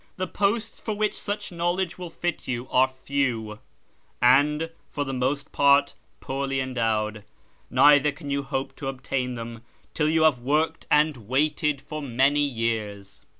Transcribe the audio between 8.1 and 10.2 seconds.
can you hope to obtain them till